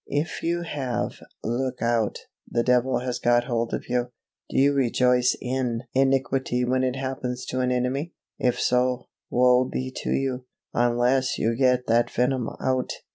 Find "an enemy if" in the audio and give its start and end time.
7.59-8.59